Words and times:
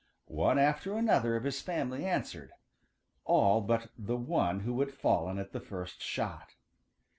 One 0.25 0.57
after 0.57 0.97
another 0.97 1.35
of 1.35 1.43
his 1.43 1.61
family 1.61 2.07
answered, 2.07 2.53
all 3.23 3.61
but 3.61 3.91
the 3.95 4.17
one 4.17 4.61
who 4.61 4.79
had 4.79 4.91
fallen 4.91 5.37
at 5.37 5.51
the 5.51 5.61
first 5.61 6.01
shot. 6.01 6.55